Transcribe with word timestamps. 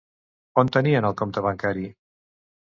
On 0.61 0.71
tenien 0.77 1.07
el 1.11 1.17
compte 1.19 1.45
bancari? 1.49 1.85